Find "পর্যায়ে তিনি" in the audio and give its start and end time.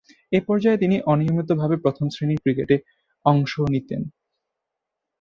0.47-0.95